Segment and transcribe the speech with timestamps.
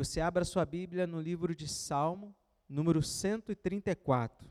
[0.00, 2.34] você abra sua Bíblia no livro de Salmo,
[2.66, 4.50] número 134.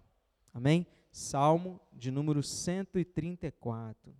[0.54, 0.86] Amém?
[1.12, 4.16] Salmo de número 134.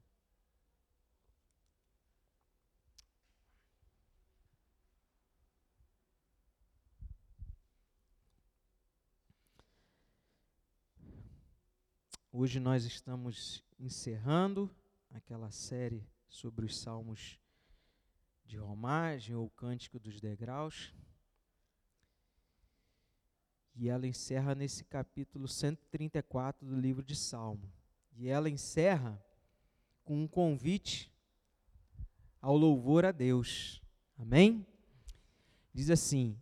[12.32, 14.68] Hoje nós estamos encerrando
[15.12, 17.40] aquela série sobre os salmos
[18.44, 20.92] de romagem ou cântico dos degraus.
[23.80, 27.72] E ela encerra nesse capítulo 134 do livro de Salmo.
[28.16, 29.20] E ela encerra
[30.04, 31.12] com um convite
[32.42, 33.82] ao louvor a Deus.
[34.18, 34.68] Amém?
[35.74, 36.38] Diz assim: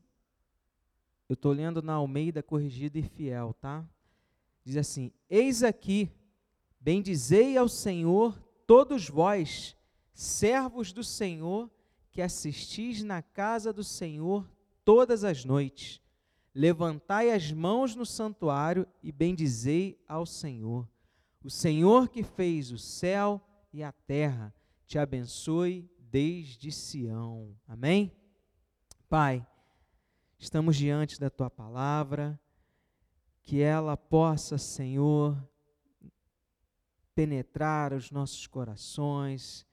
[1.30, 3.86] eu estou lendo na Almeida Corrigida e Fiel, tá?
[4.64, 6.10] diz assim: Eis aqui,
[6.80, 9.76] bendizei ao Senhor todos vós,
[10.14, 11.70] servos do Senhor,
[12.12, 14.50] que assistis na casa do Senhor
[14.86, 16.02] todas as noites.
[16.58, 20.90] Levantai as mãos no santuário e bendizei ao Senhor.
[21.44, 23.40] O Senhor que fez o céu
[23.72, 24.52] e a terra,
[24.84, 27.56] te abençoe desde Sião.
[27.68, 28.12] Amém?
[29.08, 29.46] Pai,
[30.40, 32.40] estamos diante da tua palavra
[33.44, 35.38] que ela possa, Senhor,
[37.14, 39.64] penetrar os nossos corações,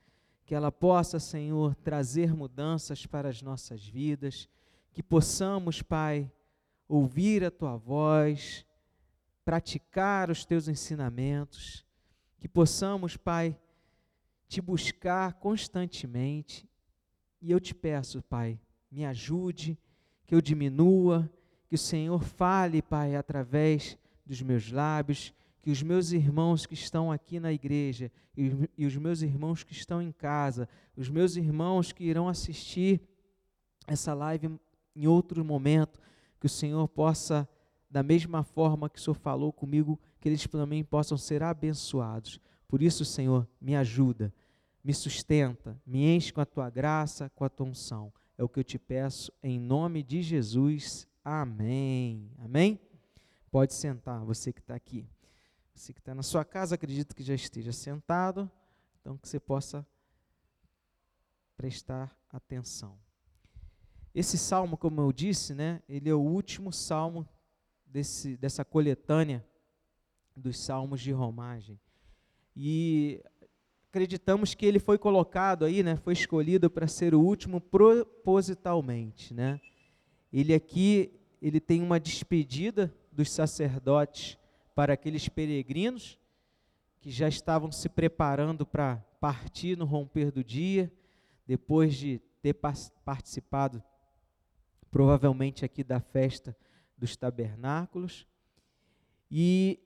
[0.44, 4.50] que ela possa, Senhor, trazer mudanças para as nossas vidas,
[4.92, 6.30] que possamos, Pai,
[6.88, 8.66] ouvir a tua voz,
[9.44, 11.84] praticar os teus ensinamentos,
[12.38, 13.56] que possamos, Pai,
[14.48, 16.68] te buscar constantemente.
[17.40, 18.58] E eu te peço, Pai,
[18.90, 19.78] me ajude,
[20.26, 21.30] que eu diminua,
[21.68, 27.10] que o Senhor fale, Pai, através dos meus lábios, que os meus irmãos que estão
[27.10, 32.04] aqui na igreja e, os meus irmãos que estão em casa, os meus irmãos que
[32.04, 33.00] irão assistir
[33.86, 34.58] essa live
[34.94, 35.98] em outro momento,
[36.44, 37.48] que o Senhor possa,
[37.88, 42.38] da mesma forma que o Senhor falou comigo, que eles também possam ser abençoados.
[42.68, 44.30] Por isso, Senhor, me ajuda,
[44.84, 48.12] me sustenta, me enche com a tua graça, com a tua unção.
[48.36, 51.08] É o que eu te peço em nome de Jesus.
[51.24, 52.30] Amém.
[52.36, 52.78] Amém?
[53.50, 55.08] Pode sentar, você que está aqui.
[55.74, 58.50] Você que está na sua casa, acredito que já esteja sentado,
[59.00, 59.86] então que você possa
[61.56, 62.98] prestar atenção.
[64.14, 67.28] Esse salmo, como eu disse, né, ele é o último salmo
[67.84, 69.44] desse, dessa coletânea
[70.36, 71.80] dos salmos de romagem.
[72.54, 73.20] E
[73.88, 79.60] acreditamos que ele foi colocado aí, né, foi escolhido para ser o último propositalmente, né?
[80.32, 84.38] Ele aqui, ele tem uma despedida dos sacerdotes
[84.74, 86.18] para aqueles peregrinos
[87.00, 90.92] que já estavam se preparando para partir no romper do dia,
[91.46, 92.54] depois de ter
[93.04, 93.82] participado
[94.94, 96.56] provavelmente aqui da festa
[96.96, 98.28] dos tabernáculos.
[99.28, 99.80] E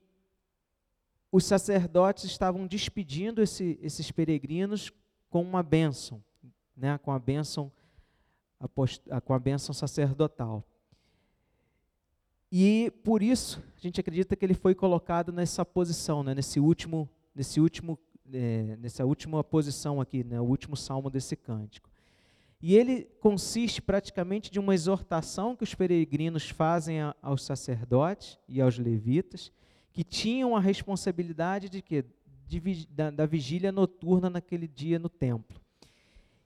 [1.33, 4.93] os sacerdotes estavam despedindo esse, esses peregrinos
[5.31, 6.23] com uma bênção,
[6.77, 7.73] né, com a bênção
[9.25, 10.63] com a bênção sacerdotal.
[12.53, 17.09] E por isso a gente acredita que ele foi colocado nessa posição, né, nesse último,
[17.35, 17.99] nesse último,
[18.31, 21.89] é, nessa última posição aqui, né, o último salmo desse cântico.
[22.61, 28.79] E ele consiste praticamente de uma exortação que os peregrinos fazem aos sacerdotes e aos
[28.79, 29.53] levitas,
[29.93, 32.05] que tinham a responsabilidade de que
[32.47, 35.61] de, da, da vigília noturna naquele dia no templo.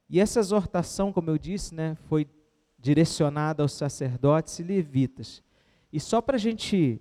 [0.08, 2.28] E essa exortação, como eu disse, né, foi
[2.78, 5.42] direcionada aos sacerdotes e levitas.
[5.92, 7.00] E só para a gente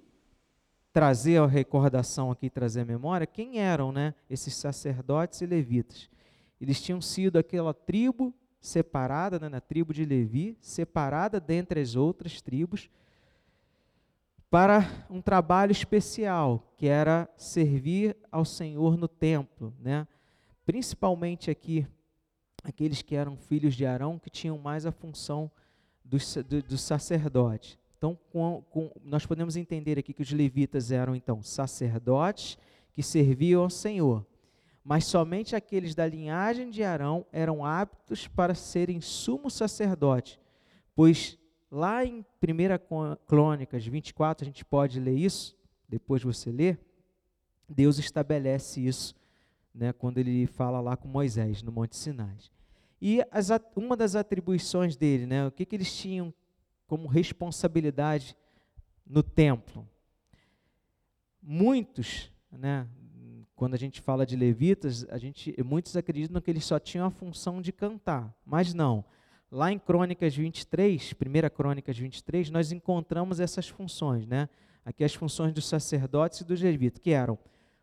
[0.94, 6.10] trazer a recordação aqui, trazer a memória, quem eram né, esses sacerdotes e levitas?
[6.60, 12.42] Eles tinham sido aquela tribo separada, né, na tribo de Levi, separada dentre as outras
[12.42, 12.90] tribos,
[14.50, 20.06] para um trabalho especial, que era servir ao Senhor no templo, né?
[20.66, 21.88] principalmente aqui
[22.64, 25.50] aqueles que eram filhos de Arão, que tinham mais a função
[26.04, 27.80] do, do, do sacerdote.
[27.98, 32.57] Então, com, com, nós podemos entender aqui que os levitas eram, então, sacerdotes
[32.94, 34.25] que serviam ao Senhor.
[34.83, 40.39] Mas somente aqueles da linhagem de Arão eram aptos para serem sumo sacerdote,
[40.95, 41.38] pois
[41.69, 45.56] lá em 1 Crônicas 24, a gente pode ler isso,
[45.88, 46.78] depois você lê,
[47.69, 49.16] Deus estabelece isso
[49.74, 52.38] né, quando ele fala lá com Moisés no Monte Sinai.
[53.01, 56.33] E as, uma das atribuições dele, né, o que, que eles tinham
[56.86, 58.36] como responsabilidade
[59.06, 59.88] no templo?
[61.42, 62.88] Muitos, né,
[63.62, 67.12] quando a gente fala de levitas, a gente, muitos acreditam que eles só tinham a
[67.12, 69.06] função de cantar, mas não.
[69.52, 74.50] lá em Crônicas 23, 1 Crônicas 23, nós encontramos essas funções, né?
[74.84, 77.38] Aqui as funções dos sacerdotes e dos levitas, que eram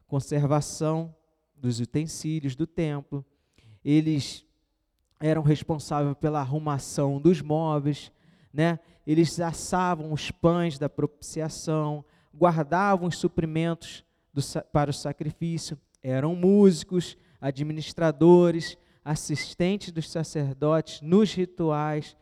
[0.08, 1.14] conservação
[1.54, 3.24] dos utensílios do templo,
[3.84, 4.44] eles
[5.20, 8.10] eram responsáveis pela arrumação dos móveis,
[8.52, 8.80] né?
[9.06, 12.04] Eles assavam os pães da propiciação,
[12.34, 14.04] guardavam os suprimentos
[14.38, 22.16] do, para o sacrifício, eram músicos, administradores, assistentes dos sacerdotes nos rituais,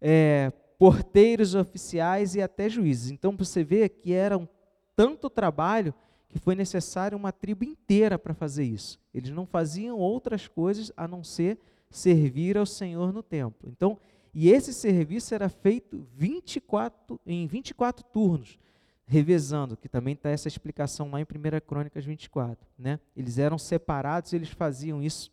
[0.00, 3.10] é, porteiros oficiais e até juízes.
[3.10, 4.48] Então você vê que era um
[4.96, 5.94] tanto trabalho
[6.28, 8.98] que foi necessário uma tribo inteira para fazer isso.
[9.12, 11.58] Eles não faziam outras coisas a não ser
[11.90, 13.68] servir ao Senhor no templo.
[13.70, 13.98] Então,
[14.34, 18.58] e esse serviço era feito 24, em 24 turnos,
[19.06, 21.26] revezando, que também está essa explicação lá em 1
[21.66, 22.66] Crônicas 24.
[22.78, 22.98] Né?
[23.16, 25.30] Eles eram separados, eles faziam isso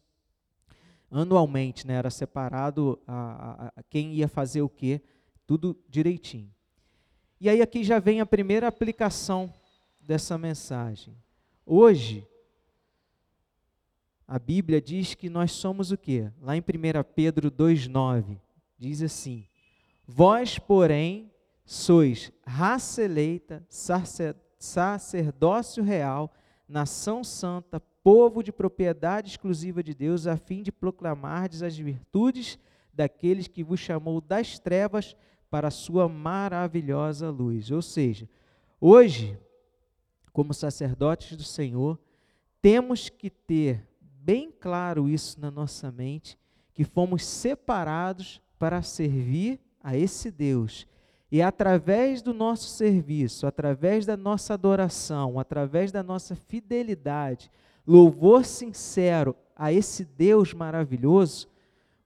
[1.11, 1.93] anualmente, né?
[1.95, 5.01] era separado a, a, a quem ia fazer o quê,
[5.47, 6.53] tudo direitinho.
[7.41, 9.51] E aí aqui já vem a primeira aplicação
[9.99, 11.15] dessa mensagem.
[11.65, 12.27] Hoje,
[14.27, 16.31] a Bíblia diz que nós somos o quê?
[16.41, 16.63] Lá em 1
[17.15, 18.37] Pedro 2,9,
[18.77, 19.47] diz assim:
[20.05, 21.31] Vós, porém,
[21.69, 23.63] sois raça eleita,
[24.57, 26.33] sacerdócio real,
[26.67, 32.57] nação santa, povo de propriedade exclusiva de Deus, a fim de proclamardes as virtudes
[32.91, 35.15] daqueles que vos chamou das trevas
[35.47, 37.69] para a sua maravilhosa luz.
[37.69, 38.27] Ou seja,
[38.81, 39.37] hoje,
[40.33, 41.99] como sacerdotes do Senhor,
[42.63, 46.35] temos que ter bem claro isso na nossa mente,
[46.73, 50.87] que fomos separados para servir a esse Deus.
[51.31, 57.51] E através do nosso serviço, através da nossa adoração, através da nossa fidelidade,
[57.85, 61.47] louvor sincero a esse Deus maravilhoso,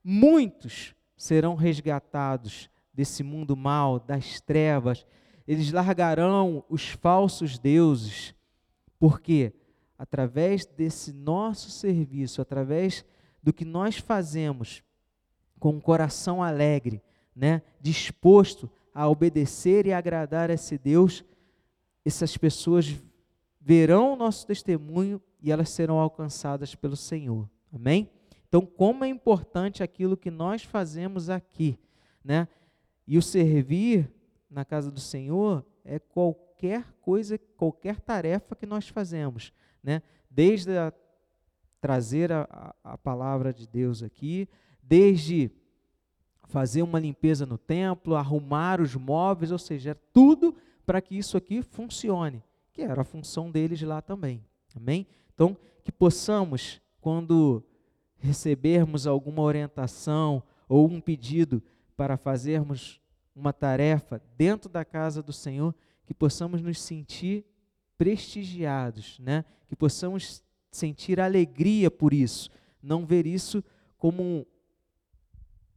[0.03, 5.05] muitos serão resgatados desse mundo mal, das trevas.
[5.47, 8.35] Eles largarão os falsos deuses,
[8.99, 9.53] porque
[9.97, 13.05] através desse nosso serviço, através
[13.41, 14.83] do que nós fazemos
[15.59, 17.01] com um coração alegre,
[17.33, 21.23] né, disposto a obedecer e agradar a esse Deus,
[22.05, 22.93] essas pessoas
[23.59, 27.49] verão o nosso testemunho e elas serão alcançadas pelo Senhor.
[27.73, 28.09] Amém?
[28.47, 31.79] Então, como é importante aquilo que nós fazemos aqui,
[32.23, 32.47] né?
[33.07, 34.11] E o servir
[34.49, 39.51] na casa do Senhor é qualquer coisa, qualquer tarefa que nós fazemos
[39.83, 40.01] né?
[40.31, 40.93] desde a,
[41.81, 44.47] trazer a, a palavra de Deus aqui,
[44.81, 45.51] desde
[46.47, 50.55] fazer uma limpeza no templo, arrumar os móveis, ou seja, é tudo
[50.85, 54.43] para que isso aqui funcione, que era a função deles lá também.
[54.75, 55.07] Amém?
[55.33, 57.63] Então, que possamos, quando
[58.19, 61.61] recebermos alguma orientação ou um pedido
[61.95, 63.01] para fazermos
[63.35, 65.73] uma tarefa dentro da casa do Senhor,
[66.05, 67.45] que possamos nos sentir
[67.97, 69.45] prestigiados, né?
[69.67, 72.49] que possamos sentir alegria por isso,
[72.81, 73.63] não ver isso
[73.97, 74.45] como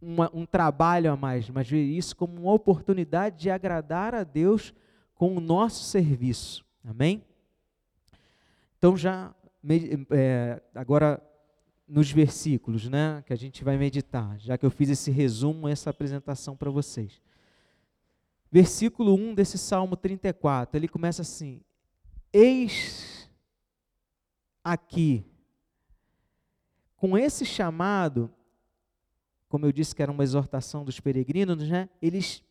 [0.00, 4.74] uma, um trabalho a mais, mas ver isso como uma oportunidade de agradar a Deus
[5.14, 6.64] com o nosso serviço.
[6.84, 7.24] Amém?
[8.78, 9.34] Então, já
[10.10, 11.22] é, agora
[11.88, 15.90] nos versículos né, que a gente vai meditar, já que eu fiz esse resumo, essa
[15.90, 17.20] apresentação para vocês.
[18.50, 21.60] Versículo 1 desse Salmo 34, ele começa assim:
[22.32, 23.30] Eis
[24.62, 25.24] aqui.
[26.96, 28.32] Com esse chamado,
[29.48, 31.88] como eu disse que era uma exortação dos peregrinos, né?
[32.00, 32.42] eles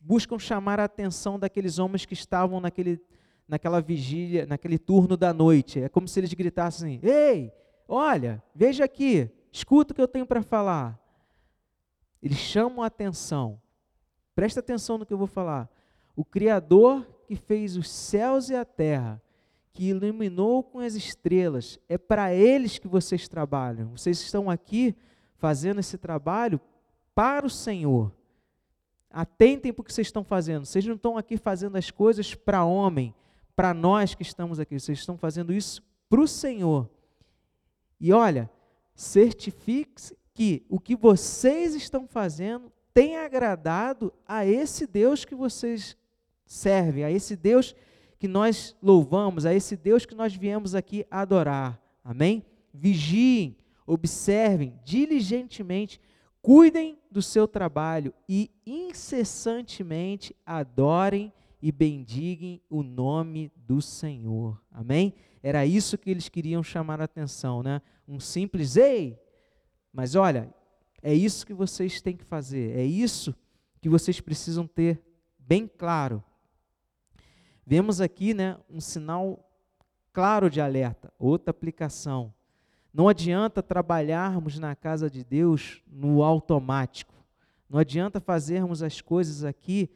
[0.00, 3.00] buscam chamar a atenção daqueles homens que estavam naquele,
[3.46, 5.80] naquela vigília, naquele turno da noite.
[5.80, 7.52] É como se eles gritassem: Ei,
[7.86, 10.98] olha, veja aqui, escuta o que eu tenho para falar.
[12.22, 13.60] Eles chamam a atenção.
[14.34, 15.68] Presta atenção no que eu vou falar.
[16.14, 19.20] O Criador que fez os céus e a terra,
[19.72, 23.96] que iluminou com as estrelas, é para eles que vocês trabalham.
[23.96, 24.94] Vocês estão aqui
[25.42, 26.60] fazendo esse trabalho
[27.16, 28.12] para o Senhor.
[29.10, 30.64] Atentem para o que vocês estão fazendo.
[30.64, 33.12] Vocês não estão aqui fazendo as coisas para homem,
[33.56, 34.78] para nós que estamos aqui.
[34.78, 36.88] Vocês estão fazendo isso para o Senhor.
[37.98, 38.48] E olha,
[38.94, 45.96] certifique-se que o que vocês estão fazendo tem agradado a esse Deus que vocês
[46.46, 47.74] servem, a esse Deus
[48.16, 51.82] que nós louvamos, a esse Deus que nós viemos aqui adorar.
[52.04, 52.44] Amém?
[52.72, 56.00] Vigiem, observem diligentemente,
[56.40, 64.60] cuidem do seu trabalho e incessantemente adorem e bendiguem o nome do Senhor.
[64.70, 65.14] Amém?
[65.42, 67.80] Era isso que eles queriam chamar a atenção, né?
[68.06, 69.18] Um simples ei.
[69.92, 70.52] Mas olha,
[71.02, 73.34] É isso que vocês têm que fazer, é isso
[73.80, 75.02] que vocês precisam ter
[75.36, 76.22] bem claro.
[77.66, 79.50] Vemos aqui né, um sinal
[80.12, 82.32] claro de alerta, outra aplicação.
[82.92, 87.14] Não adianta trabalharmos na casa de Deus no automático.
[87.68, 89.88] Não adianta fazermos as coisas aqui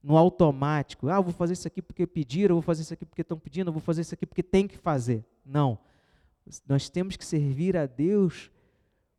[0.00, 1.08] no automático.
[1.08, 3.80] Ah, vou fazer isso aqui porque pediram, vou fazer isso aqui porque estão pedindo, vou
[3.80, 5.24] fazer isso aqui porque tem que fazer.
[5.44, 5.78] Não.
[6.68, 8.50] Nós temos que servir a Deus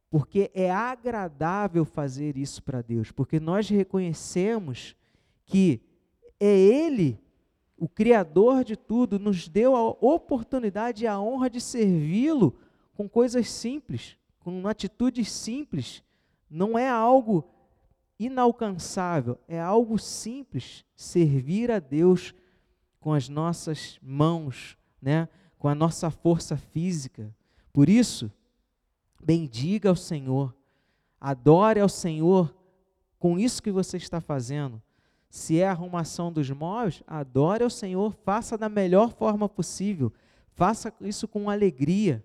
[0.10, 4.96] porque é agradável fazer isso para Deus, porque nós reconhecemos
[5.46, 5.82] que
[6.39, 7.20] é Ele,
[7.77, 12.56] o Criador de tudo, nos deu a oportunidade e a honra de servi-lo
[12.96, 16.04] com coisas simples, com atitudes simples.
[16.50, 17.48] Não é algo
[18.18, 22.34] inalcançável, é algo simples, servir a Deus
[23.00, 25.28] com as nossas mãos, né?
[25.60, 27.36] com a nossa força física.
[27.74, 28.32] Por isso,
[29.22, 30.56] bendiga ao Senhor,
[31.20, 32.56] adore ao Senhor
[33.20, 34.82] com isso que você está fazendo.
[35.30, 40.14] Se é a arrumação dos móveis, adore ao Senhor, faça da melhor forma possível,
[40.54, 42.24] faça isso com alegria,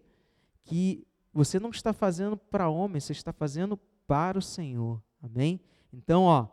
[0.64, 5.02] que você não está fazendo para homem, você está fazendo para o Senhor.
[5.22, 5.60] Amém?
[5.92, 6.46] Então, ó,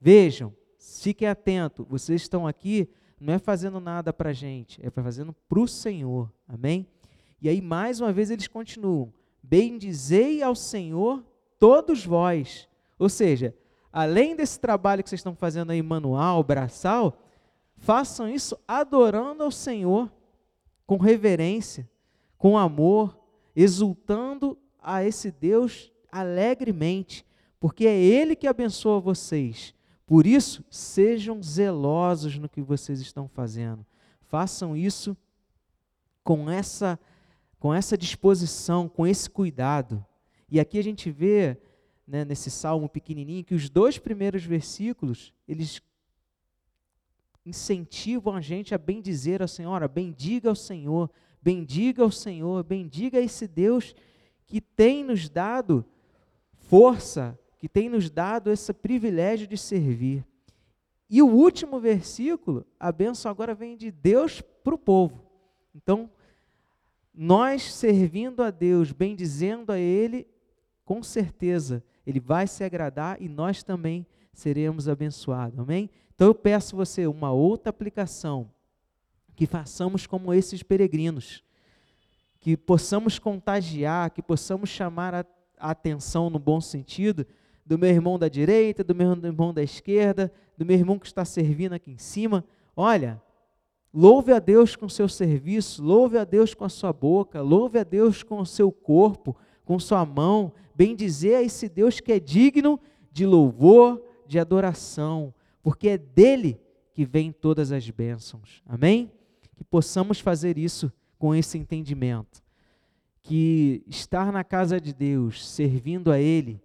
[0.00, 2.88] vejam, fiquem atentos, vocês estão aqui,
[3.20, 6.86] não é fazendo nada para a gente, é fazendo para o Senhor, amém?
[7.40, 11.24] E aí, mais uma vez, eles continuam: Bendizei ao Senhor
[11.58, 12.68] todos vós.
[12.98, 13.54] Ou seja,
[13.92, 17.18] além desse trabalho que vocês estão fazendo aí, manual, braçal,
[17.76, 20.10] façam isso adorando ao Senhor,
[20.86, 21.88] com reverência,
[22.36, 23.18] com amor,
[23.60, 27.26] exultando a esse Deus alegremente,
[27.58, 29.74] porque é Ele que abençoa vocês.
[30.06, 33.84] Por isso, sejam zelosos no que vocês estão fazendo.
[34.20, 35.16] Façam isso
[36.22, 37.00] com essa,
[37.58, 40.06] com essa disposição, com esse cuidado.
[40.48, 41.58] E aqui a gente vê,
[42.06, 45.82] né, nesse salmo pequenininho, que os dois primeiros versículos, eles
[47.44, 51.10] incentivam a gente a bendizer ao Senhor, a bendiga ao Senhor,
[51.42, 53.94] bendiga ao Senhor, bendiga esse Deus
[54.46, 55.84] que tem nos dado
[56.52, 60.24] força, que tem nos dado esse privilégio de servir.
[61.10, 65.24] E o último versículo, a bênção agora vem de Deus para o povo.
[65.74, 66.10] Então,
[67.14, 70.26] nós servindo a Deus, bendizendo a Ele,
[70.84, 75.58] com certeza Ele vai se agradar e nós também seremos abençoados.
[75.58, 75.90] Amém?
[76.14, 78.50] Então eu peço você uma outra aplicação,
[79.38, 81.44] que façamos como esses peregrinos,
[82.40, 85.24] que possamos contagiar, que possamos chamar a
[85.60, 87.24] atenção no bom sentido
[87.64, 91.24] do meu irmão da direita, do meu irmão da esquerda, do meu irmão que está
[91.24, 92.44] servindo aqui em cima.
[92.74, 93.22] Olha,
[93.94, 97.84] louve a Deus com seu serviço, louve a Deus com a sua boca, louve a
[97.84, 102.80] Deus com o seu corpo, com sua mão, bendizer a esse Deus que é digno
[103.12, 106.60] de louvor, de adoração, porque é dele
[106.92, 108.64] que vem todas as bênçãos.
[108.66, 109.12] Amém?
[109.58, 112.42] Que possamos fazer isso com esse entendimento
[113.28, 116.62] que estar na casa de Deus, servindo a Ele,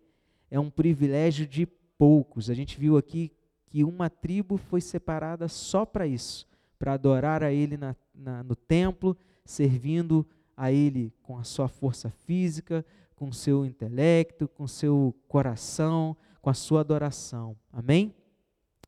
[0.50, 1.66] é um privilégio de
[1.98, 2.50] poucos.
[2.50, 3.34] A gente viu aqui
[3.66, 6.48] que uma tribo foi separada só para isso,
[6.80, 12.10] para adorar a Ele na, na, no templo, servindo a Ele com a sua força
[12.10, 17.58] física, com seu intelecto, com seu coração, com a sua adoração.
[17.74, 18.16] Amém?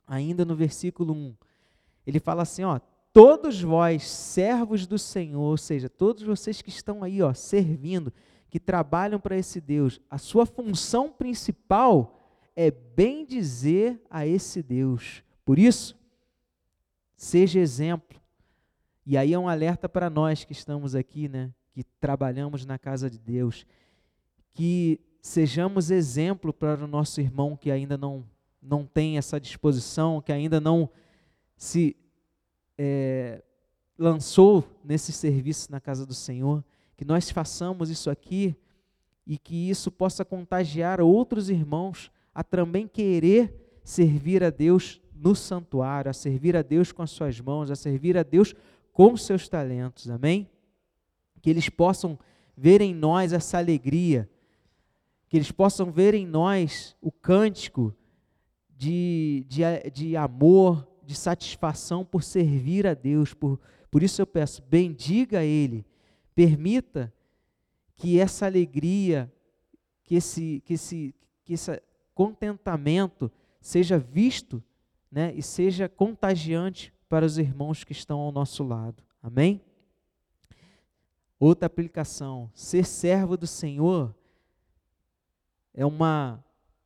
[0.08, 1.36] Ainda no versículo 1,
[2.08, 2.80] ele fala assim: ó,
[3.16, 8.12] todos vós, servos do Senhor, ou seja, todos vocês que estão aí, ó, servindo,
[8.50, 15.24] que trabalham para esse Deus, a sua função principal é bem dizer a esse Deus.
[15.46, 15.98] Por isso,
[17.16, 18.20] seja exemplo.
[19.06, 23.10] E aí é um alerta para nós que estamos aqui, né, que trabalhamos na casa
[23.10, 23.66] de Deus,
[24.54, 28.26] que sejamos exemplo para o nosso irmão que ainda não
[28.62, 30.90] não tem essa disposição, que ainda não
[31.56, 31.96] se
[32.78, 33.44] é,
[33.98, 36.64] lançou nesse serviço na casa do Senhor,
[36.96, 38.56] que nós façamos isso aqui
[39.26, 46.10] e que isso possa contagiar outros irmãos a também querer servir a Deus no santuário,
[46.10, 48.54] a servir a Deus com as suas mãos, a servir a Deus
[48.92, 50.50] com seus talentos, amém?
[51.42, 52.20] Que eles possam
[52.56, 54.30] ver em nós essa alegria,
[55.28, 57.96] que eles possam ver em nós o cântico
[58.78, 63.34] de, de, de amor, de satisfação por servir a Deus.
[63.34, 63.60] Por,
[63.90, 65.86] por isso eu peço, bendiga Ele,
[66.34, 67.14] permita
[67.96, 69.32] que essa alegria,
[70.04, 71.82] que esse, que esse, que esse
[72.14, 73.32] contentamento
[73.62, 74.64] seja visto
[75.12, 79.04] né, e seja contagiante para os irmãos que estão ao nosso lado.
[79.22, 79.62] Amém?
[81.40, 84.16] Outra aplicação: ser servo do Senhor
[85.74, 86.44] é uma,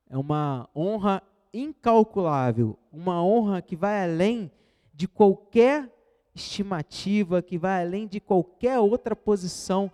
[0.10, 4.52] é uma honra incalculável, uma honra que vai além
[4.94, 5.92] de qualquer
[6.36, 9.92] estimativa, que vai além de qualquer outra posição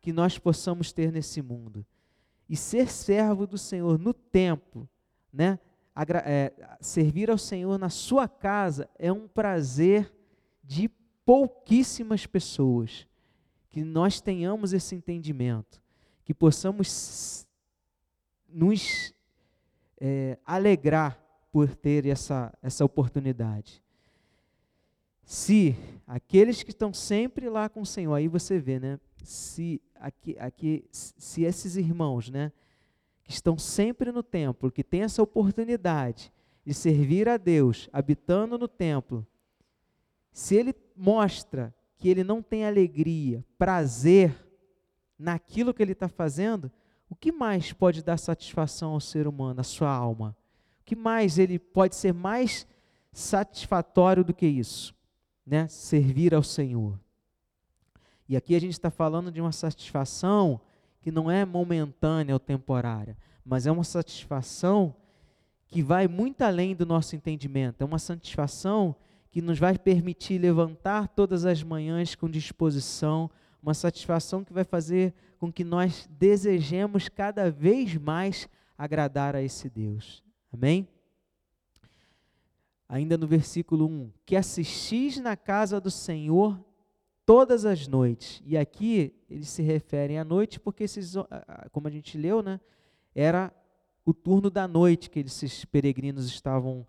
[0.00, 1.84] que nós possamos ter nesse mundo.
[2.48, 4.88] E ser servo do Senhor no templo,
[5.32, 5.58] né?
[6.24, 10.14] É, servir ao Senhor na sua casa é um prazer
[10.62, 10.88] de
[11.24, 13.06] pouquíssimas pessoas.
[13.68, 15.82] Que nós tenhamos esse entendimento,
[16.24, 17.46] que possamos
[18.48, 19.12] nos
[20.00, 21.18] é, alegrar
[21.50, 23.82] por ter essa, essa oportunidade.
[25.24, 25.76] Se
[26.06, 28.98] aqueles que estão sempre lá com o Senhor, aí você vê, né?
[29.22, 32.52] Se, aqui, aqui, se esses irmãos, né?
[33.24, 36.32] Que estão sempre no templo, que têm essa oportunidade
[36.64, 39.26] de servir a Deus, habitando no templo,
[40.32, 44.34] se ele mostra que ele não tem alegria, prazer
[45.18, 46.70] naquilo que ele está fazendo,
[47.08, 50.36] o que mais pode dar satisfação ao ser humano, à sua alma?
[50.80, 52.66] O que mais ele pode ser mais
[53.12, 54.94] satisfatório do que isso?
[55.46, 55.66] Né?
[55.68, 56.98] Servir ao Senhor.
[58.28, 60.60] E aqui a gente está falando de uma satisfação
[61.00, 64.94] que não é momentânea ou temporária, mas é uma satisfação
[65.66, 67.80] que vai muito além do nosso entendimento.
[67.80, 68.94] É uma satisfação
[69.30, 73.30] que nos vai permitir levantar todas as manhãs com disposição,
[73.62, 79.70] uma satisfação que vai fazer com que nós desejemos cada vez mais agradar a esse
[79.70, 80.22] Deus.
[80.52, 80.88] Amém?
[82.88, 86.58] Ainda no versículo 1: Que assistis na casa do Senhor
[87.26, 88.42] todas as noites.
[88.44, 91.14] E aqui eles se referem à noite, porque esses,
[91.70, 92.58] como a gente leu, né,
[93.14, 93.52] era
[94.04, 96.86] o turno da noite que esses peregrinos estavam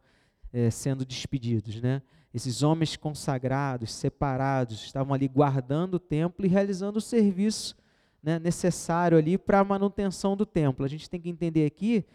[0.54, 2.02] é, sendo despedidos, né?
[2.34, 7.76] Esses homens consagrados, separados, estavam ali guardando o templo e realizando o serviço
[8.22, 10.86] né, necessário ali para a manutenção do templo.
[10.86, 12.06] A gente tem que entender aqui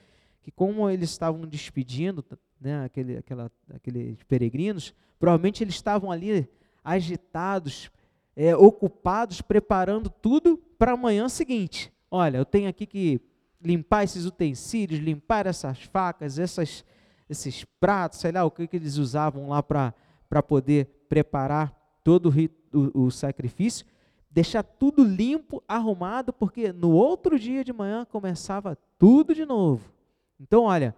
[0.43, 2.25] que como eles estavam despedindo
[2.61, 6.49] né, aquele, aquela, aqueles peregrinos, provavelmente eles estavam ali
[6.85, 7.91] agitados,
[8.37, 11.91] é, ocupados, preparando tudo para a manhã seguinte.
[12.11, 13.21] Olha, eu tenho aqui que
[13.61, 16.85] limpar esses utensílios, limpar essas facas, essas,
[17.29, 21.73] esses pratos, sei lá o que, que eles usavam lá para poder preparar
[22.05, 23.87] todo o, o, o sacrifício
[24.35, 29.93] deixar tudo limpo, arrumado, porque no outro dia de manhã começava tudo de novo.
[30.41, 30.93] Então, olha,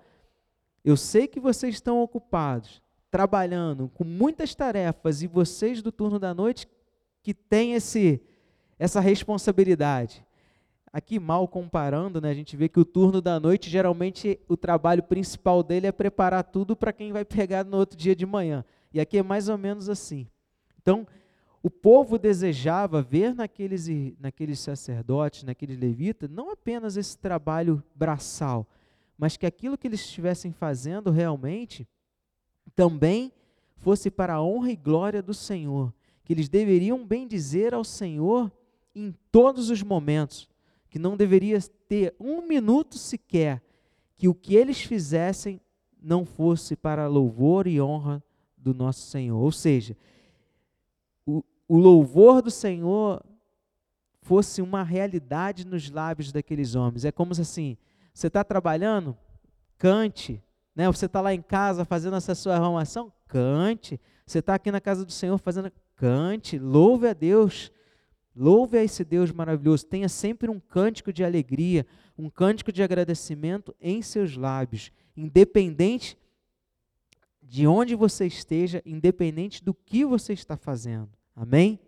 [0.82, 6.32] eu sei que vocês estão ocupados, trabalhando com muitas tarefas e vocês do turno da
[6.32, 6.66] noite
[7.22, 8.22] que têm esse
[8.78, 10.24] essa responsabilidade.
[10.92, 15.02] Aqui mal comparando, né, a gente vê que o turno da noite geralmente o trabalho
[15.02, 18.64] principal dele é preparar tudo para quem vai pegar no outro dia de manhã.
[18.94, 20.26] E aqui é mais ou menos assim.
[20.80, 21.06] Então,
[21.66, 23.88] o povo desejava ver naqueles,
[24.20, 28.64] naqueles sacerdotes, naqueles levitas, não apenas esse trabalho braçal,
[29.18, 31.84] mas que aquilo que eles estivessem fazendo realmente
[32.76, 33.32] também
[33.78, 38.48] fosse para a honra e glória do Senhor, que eles deveriam bem dizer ao Senhor
[38.94, 40.48] em todos os momentos,
[40.88, 43.60] que não deveria ter um minuto sequer
[44.14, 45.60] que o que eles fizessem
[46.00, 48.22] não fosse para louvor e honra
[48.56, 49.42] do nosso Senhor.
[49.42, 49.96] Ou seja,
[51.68, 53.24] o louvor do Senhor
[54.22, 57.04] fosse uma realidade nos lábios daqueles homens.
[57.04, 57.76] É como se assim,
[58.12, 59.16] você está trabalhando,
[59.78, 60.42] cante.
[60.74, 60.86] Né?
[60.88, 64.00] Você está lá em casa fazendo essa sua arrumação, cante.
[64.26, 66.58] Você está aqui na casa do Senhor fazendo, cante.
[66.58, 67.70] Louve a Deus.
[68.34, 69.86] Louve a esse Deus maravilhoso.
[69.86, 71.86] Tenha sempre um cântico de alegria,
[72.18, 76.18] um cântico de agradecimento em seus lábios, independente
[77.42, 81.15] de onde você esteja, independente do que você está fazendo.
[81.36, 81.78] Amém?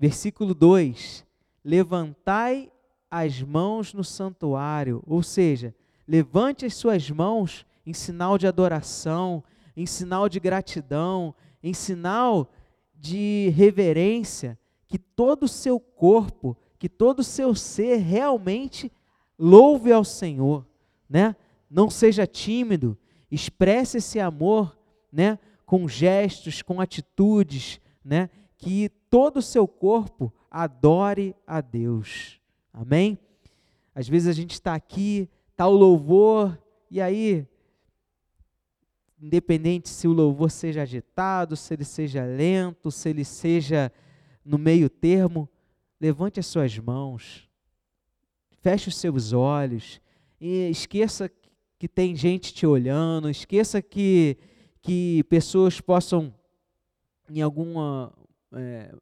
[0.00, 1.24] Versículo 2:
[1.62, 2.72] Levantai
[3.10, 5.74] as mãos no santuário, ou seja,
[6.08, 9.44] levante as suas mãos em sinal de adoração,
[9.76, 12.50] em sinal de gratidão, em sinal
[12.94, 18.90] de reverência, que todo o seu corpo, que todo o seu ser realmente
[19.38, 20.66] louve ao Senhor,
[21.08, 21.36] né?
[21.68, 22.96] Não seja tímido,
[23.30, 24.78] expresse esse amor,
[25.12, 28.30] né, com gestos, com atitudes, né?
[28.64, 32.40] Que todo o seu corpo adore a Deus.
[32.72, 33.18] Amém?
[33.94, 36.58] Às vezes a gente está aqui, está o louvor,
[36.90, 37.46] e aí,
[39.20, 43.92] independente se o louvor seja agitado, se ele seja lento, se ele seja
[44.42, 45.46] no meio termo,
[46.00, 47.46] levante as suas mãos,
[48.62, 50.00] feche os seus olhos,
[50.40, 51.30] e esqueça
[51.78, 54.38] que tem gente te olhando, esqueça que,
[54.80, 56.34] que pessoas possam,
[57.28, 58.10] em alguma
[58.54, 58.94] é,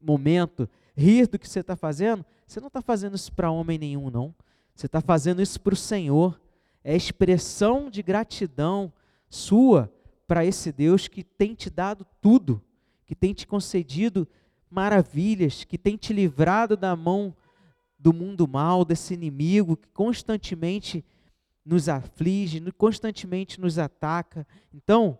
[0.00, 4.10] momento, rir do que você está fazendo, você não está fazendo isso para homem nenhum,
[4.10, 4.34] não.
[4.74, 6.40] Você está fazendo isso para o Senhor.
[6.84, 8.92] É expressão de gratidão
[9.28, 9.92] sua
[10.26, 12.62] para esse Deus que tem te dado tudo,
[13.04, 14.28] que tem te concedido
[14.68, 17.34] maravilhas, que tem te livrado da mão
[17.98, 21.04] do mundo mal, desse inimigo que constantemente
[21.64, 24.46] nos aflige, constantemente nos ataca.
[24.72, 25.18] Então,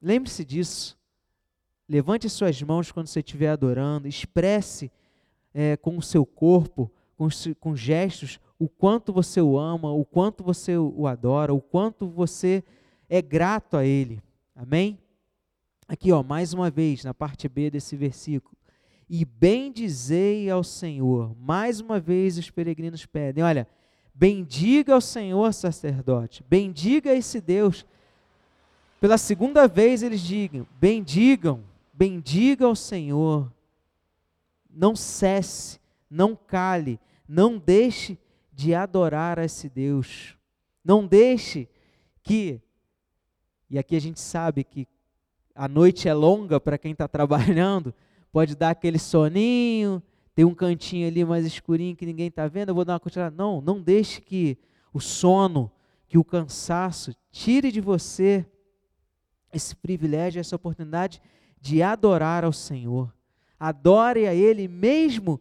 [0.00, 0.98] lembre-se disso.
[1.92, 4.90] Levante suas mãos quando você estiver adorando, expresse
[5.52, 7.28] é, com o seu corpo, com,
[7.60, 12.64] com gestos, o quanto você o ama, o quanto você o adora, o quanto você
[13.10, 14.22] é grato a Ele.
[14.56, 14.98] Amém?
[15.86, 18.56] Aqui, ó, mais uma vez, na parte B desse versículo.
[19.06, 21.36] E bendizei ao Senhor.
[21.36, 23.44] Mais uma vez os peregrinos pedem.
[23.44, 23.68] Olha,
[24.14, 26.42] bendiga ao Senhor, sacerdote.
[26.48, 27.84] Bendiga esse Deus.
[28.98, 33.52] Pela segunda vez eles digam: bendigam, bendiga ao Senhor.
[34.70, 35.78] Não cesse,
[36.08, 38.18] não cale, não deixe
[38.52, 40.36] de adorar a esse Deus.
[40.84, 41.68] Não deixe
[42.22, 42.60] que,
[43.68, 44.88] e aqui a gente sabe que
[45.54, 47.94] a noite é longa para quem está trabalhando,
[48.32, 50.02] pode dar aquele soninho,
[50.34, 53.36] tem um cantinho ali mais escurinho que ninguém está vendo, eu vou dar uma continuada.
[53.36, 54.56] Não, não deixe que
[54.92, 55.70] o sono,
[56.08, 58.46] que o cansaço tire de você
[59.52, 61.20] esse privilégio, essa oportunidade
[61.62, 63.14] de adorar ao Senhor.
[63.58, 65.40] Adore a Ele mesmo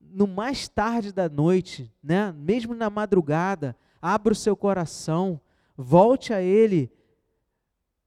[0.00, 2.32] no mais tarde da noite, né?
[2.32, 5.40] mesmo na madrugada, abra o seu coração,
[5.76, 6.90] volte a Ele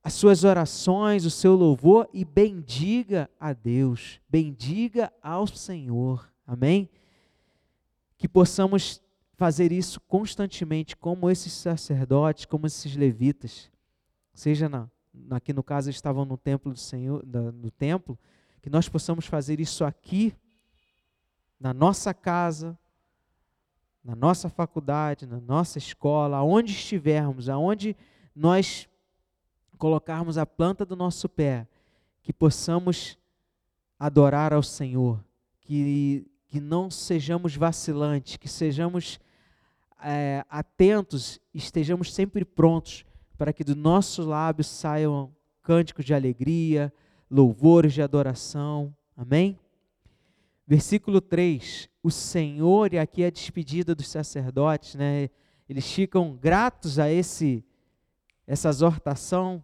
[0.04, 6.88] as suas orações, o seu louvor e bendiga a Deus, bendiga ao Senhor, amém?
[8.18, 9.02] Que possamos
[9.36, 13.72] fazer isso constantemente, como esses sacerdotes, como esses levitas,
[14.32, 14.88] seja na,
[15.30, 18.18] aqui no caso estavam no templo do Senhor, no templo,
[18.62, 20.34] que nós possamos fazer isso aqui
[21.60, 22.78] na nossa casa,
[24.04, 27.96] na nossa faculdade, na nossa escola, aonde estivermos, aonde
[28.36, 28.88] nós
[29.78, 31.68] colocarmos a planta do nosso pé,
[32.22, 33.18] que possamos
[34.00, 35.24] adorar ao Senhor,
[35.62, 39.20] que, que não sejamos vacilantes, que sejamos
[40.02, 43.06] é, atentos, estejamos sempre prontos
[43.38, 46.94] para que do nosso lábio saiam cânticos de alegria,
[47.30, 48.96] louvores de adoração.
[49.16, 49.60] Amém?
[50.68, 55.30] Versículo 3, o Senhor, e aqui é a despedida dos sacerdotes, né?
[55.68, 57.64] Eles ficam gratos a esse
[58.48, 59.64] essa exortação,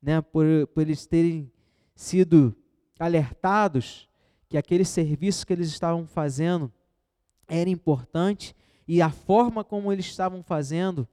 [0.00, 1.50] né, por, por eles terem
[1.94, 2.52] sido
[2.98, 4.08] alertados
[4.48, 6.72] que aquele serviço que eles estavam fazendo
[7.46, 11.08] era importante e a forma como eles estavam fazendo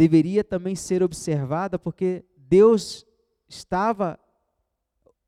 [0.00, 3.04] deveria também ser observada, porque Deus
[3.46, 4.18] estava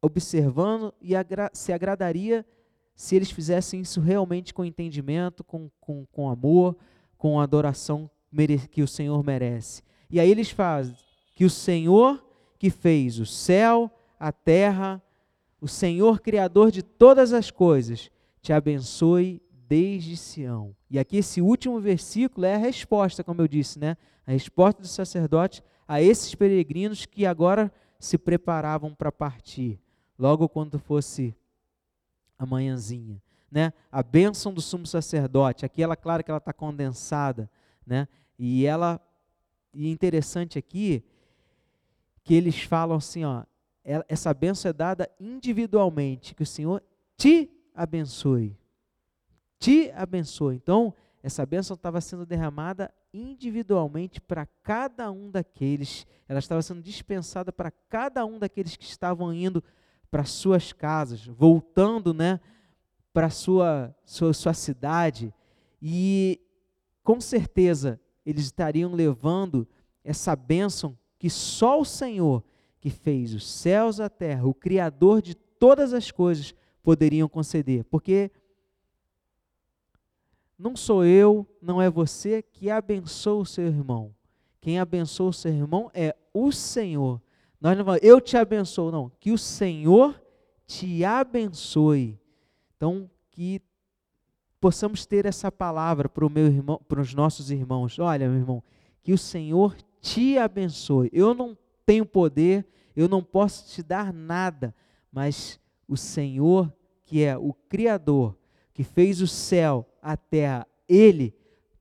[0.00, 2.42] observando e agra se agradaria
[2.94, 6.74] se eles fizessem isso realmente com entendimento, com, com, com amor,
[7.18, 8.10] com adoração
[8.70, 9.82] que o Senhor merece.
[10.08, 10.96] E aí eles fazem
[11.34, 12.24] que o Senhor
[12.58, 15.02] que fez o céu, a terra,
[15.60, 20.76] o Senhor criador de todas as coisas, te abençoe desde Sião.
[20.90, 23.96] E aqui esse último versículo é a resposta, como eu disse, né?
[24.26, 29.80] A resposta do sacerdote a esses peregrinos que agora se preparavam para partir,
[30.18, 31.34] logo quando fosse
[32.38, 33.72] a manhãzinha, né?
[33.90, 37.50] A bênção do sumo sacerdote, aqui ela claro que ela está condensada,
[37.86, 38.06] né?
[38.38, 39.00] E ela
[39.72, 41.02] e interessante aqui
[42.22, 43.42] que eles falam assim, ó,
[44.06, 46.82] essa benção é dada individualmente, que o Senhor
[47.16, 48.60] te abençoe.
[49.62, 50.56] Te abençoe.
[50.56, 57.52] Então, essa bênção estava sendo derramada individualmente para cada um daqueles, ela estava sendo dispensada
[57.52, 59.62] para cada um daqueles que estavam indo
[60.10, 62.40] para suas casas, voltando, né,
[63.12, 65.32] para sua, sua sua cidade,
[65.80, 66.40] e
[67.04, 69.64] com certeza eles estariam levando
[70.02, 72.42] essa bênção que só o Senhor,
[72.80, 77.84] que fez os céus e a terra, o Criador de todas as coisas, poderiam conceder.
[77.84, 78.32] Porque
[80.58, 84.14] não sou eu, não é você que abençoa o seu irmão.
[84.60, 87.20] Quem abençoa o seu irmão é o Senhor.
[87.60, 89.10] Nós não falamos, eu te abençoo, não.
[89.20, 90.20] Que o Senhor
[90.66, 92.18] te abençoe.
[92.76, 93.60] Então, que
[94.60, 97.98] possamos ter essa palavra para o meu irmão, para os nossos irmãos.
[97.98, 98.62] Olha, meu irmão,
[99.02, 101.10] que o Senhor te abençoe.
[101.12, 104.74] Eu não tenho poder, eu não posso te dar nada,
[105.10, 106.72] mas o Senhor,
[107.04, 108.36] que é o Criador,
[108.72, 111.34] que fez o céu, a terra, Ele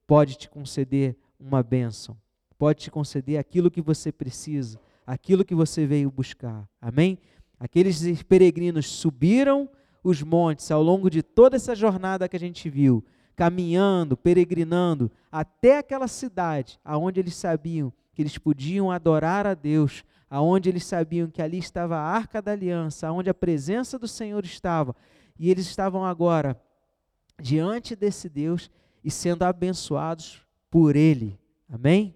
[0.05, 2.17] pode te conceder uma bênção,
[2.57, 6.67] pode te conceder aquilo que você precisa, aquilo que você veio buscar.
[6.79, 7.17] Amém?
[7.59, 9.69] Aqueles peregrinos subiram
[10.03, 13.03] os montes ao longo de toda essa jornada que a gente viu,
[13.35, 20.69] caminhando, peregrinando até aquela cidade aonde eles sabiam que eles podiam adorar a Deus, aonde
[20.69, 24.95] eles sabiam que ali estava a arca da aliança, aonde a presença do Senhor estava,
[25.39, 26.59] e eles estavam agora
[27.41, 28.69] diante desse Deus
[29.03, 31.39] e sendo abençoados por ele.
[31.69, 32.15] Amém?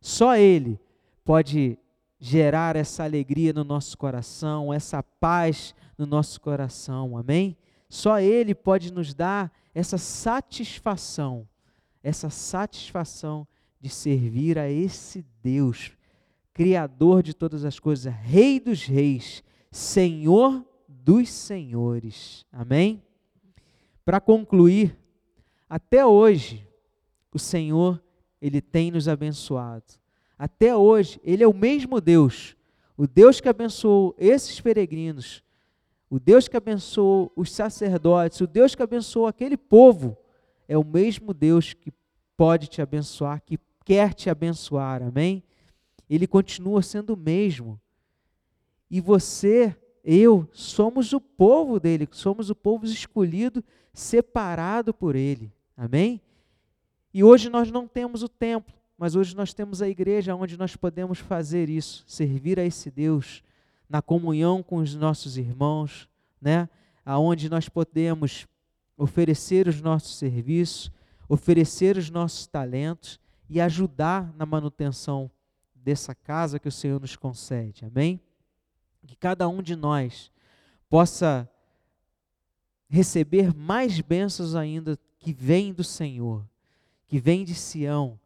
[0.00, 0.78] Só ele
[1.24, 1.78] pode
[2.18, 7.16] gerar essa alegria no nosso coração, essa paz no nosso coração.
[7.16, 7.56] Amém?
[7.88, 11.48] Só ele pode nos dar essa satisfação,
[12.02, 13.46] essa satisfação
[13.80, 15.92] de servir a esse Deus,
[16.52, 22.44] Criador de todas as coisas, Rei dos Reis, Senhor dos Senhores.
[22.52, 23.02] Amém?
[24.04, 24.96] Para concluir,
[25.68, 26.66] até hoje,
[27.32, 28.02] o Senhor,
[28.40, 29.84] Ele tem nos abençoado.
[30.38, 32.56] Até hoje, Ele é o mesmo Deus,
[32.96, 35.42] o Deus que abençoou esses peregrinos,
[36.08, 40.16] o Deus que abençoou os sacerdotes, o Deus que abençoou aquele povo,
[40.66, 41.92] é o mesmo Deus que
[42.36, 45.42] pode te abençoar, que quer te abençoar, amém?
[46.08, 47.80] Ele continua sendo o mesmo.
[48.90, 56.20] E você, eu, somos o povo dele, somos o povo escolhido, separado por ele, amém?
[57.12, 60.76] E hoje nós não temos o templo, mas hoje nós temos a igreja onde nós
[60.76, 63.42] podemos fazer isso, servir a esse Deus
[63.88, 66.08] na comunhão com os nossos irmãos,
[66.40, 66.68] né?
[67.04, 68.46] Aonde nós podemos
[68.96, 70.92] oferecer os nossos serviços,
[71.28, 75.30] oferecer os nossos talentos e ajudar na manutenção
[75.74, 77.84] dessa casa que o Senhor nos concede.
[77.84, 78.20] Amém?
[79.06, 80.30] Que cada um de nós
[80.88, 81.48] possa
[82.88, 86.44] receber mais bênçãos ainda que vêm do Senhor,
[87.06, 88.18] que vêm de Sião,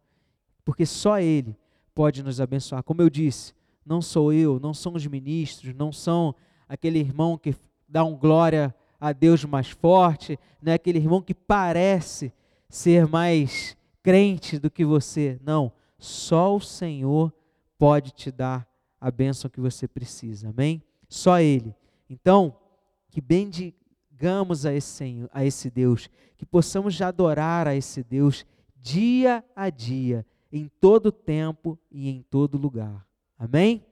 [0.64, 1.56] porque só Ele
[1.94, 2.82] pode nos abençoar.
[2.82, 6.34] Como eu disse, não sou eu, não são os ministros, não são
[6.68, 7.54] aquele irmão que
[7.88, 12.32] dá um glória a Deus mais forte, não é aquele irmão que parece
[12.68, 15.38] ser mais crente do que você.
[15.42, 17.32] Não, só o Senhor
[17.78, 18.66] pode te dar
[19.04, 20.48] a bênção que você precisa.
[20.48, 20.82] Amém?
[21.10, 21.74] Só Ele.
[22.08, 22.56] Então,
[23.10, 28.46] que bendigamos a esse Senhor, a esse Deus, que possamos adorar a esse Deus
[28.80, 33.06] dia a dia, em todo tempo e em todo lugar.
[33.38, 33.84] Amém?